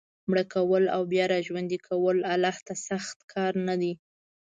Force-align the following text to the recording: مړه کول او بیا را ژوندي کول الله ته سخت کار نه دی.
مړه 0.29 0.43
کول 0.53 0.83
او 0.95 1.01
بیا 1.11 1.25
را 1.31 1.39
ژوندي 1.47 1.79
کول 1.87 2.17
الله 2.33 2.57
ته 2.67 2.73
سخت 2.87 3.17
کار 3.33 3.53
نه 3.67 3.75
دی. 3.81 3.93